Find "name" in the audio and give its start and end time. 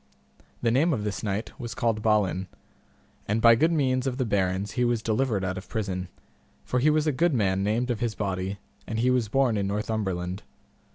0.71-0.93